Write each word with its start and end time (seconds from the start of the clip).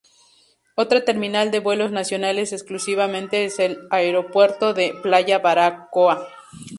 Otra 0.73 1.05
terminal 1.05 1.51
de 1.51 1.59
vuelos 1.59 1.91
nacionales 1.91 2.53
exclusivamente 2.53 3.45
es 3.45 3.59
el 3.59 3.77
Aeropuerto 3.91 4.73
de 4.73 4.95
Playa 5.03 5.37
Baracoa. 5.37 6.27